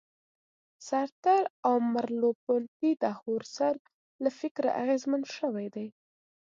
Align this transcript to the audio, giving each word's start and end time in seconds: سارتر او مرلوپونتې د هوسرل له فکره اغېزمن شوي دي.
سارتر 0.87 1.43
او 1.65 1.75
مرلوپونتې 1.93 2.89
د 3.03 3.03
هوسرل 3.19 3.79
له 4.23 4.29
فکره 4.39 4.69
اغېزمن 4.81 5.21
شوي 5.37 5.67
دي. 5.75 5.87